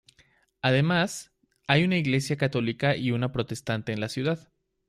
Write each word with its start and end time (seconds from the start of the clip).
Además, 0.63 1.31
hay 1.67 1.83
una 1.83 1.95
iglesia 1.95 2.35
católica 2.35 2.95
y 2.95 3.11
una 3.11 3.31
protestante 3.31 3.93
en 3.93 3.99
la 4.01 4.09
ciudad. 4.09 4.51